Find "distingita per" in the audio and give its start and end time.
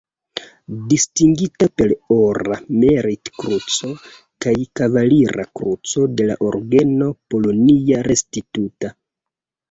0.91-1.91